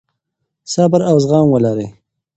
صبر 0.73 0.99
او 1.11 1.15
زغم 1.23 1.47
ولرئ. 1.51 1.87